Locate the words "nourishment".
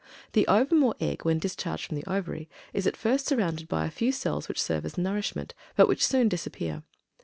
4.97-5.53